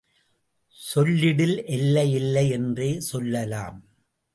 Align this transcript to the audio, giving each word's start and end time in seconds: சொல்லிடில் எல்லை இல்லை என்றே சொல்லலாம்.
சொல்லிடில் 0.95 1.65
எல்லை 1.65 2.11
இல்லை 2.11 2.49
என்றே 2.49 2.99
சொல்லலாம். 2.99 3.85